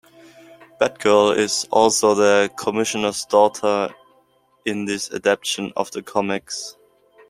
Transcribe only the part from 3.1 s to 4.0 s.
daughter